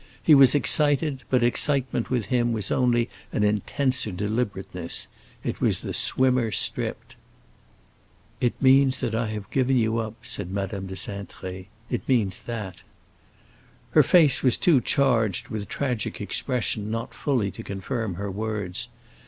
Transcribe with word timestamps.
He 0.23 0.33
was 0.33 0.55
excited, 0.55 1.21
but 1.29 1.43
excitement 1.43 2.09
with 2.09 2.25
him 2.33 2.53
was 2.53 2.71
only 2.71 3.07
an 3.31 3.43
intenser 3.43 4.11
deliberateness; 4.11 5.05
it 5.43 5.61
was 5.61 5.81
the 5.81 5.93
swimmer 5.93 6.49
stripped. 6.49 7.13
"It 8.39 8.59
means 8.59 8.99
that 9.01 9.13
I 9.13 9.27
have 9.27 9.47
given 9.51 9.77
you 9.77 9.99
up," 9.99 10.15
said 10.23 10.49
Madame 10.49 10.87
de 10.87 10.95
Cintré. 10.95 11.67
"It 11.91 12.09
means 12.09 12.39
that." 12.39 12.81
Her 13.91 14.01
face 14.01 14.41
was 14.41 14.57
too 14.57 14.81
charged 14.81 15.49
with 15.49 15.67
tragic 15.69 16.19
expression 16.19 16.89
not 16.89 17.13
fully 17.13 17.51
to 17.51 17.61
confirm 17.61 18.15
her 18.15 18.31
words. 18.31 18.87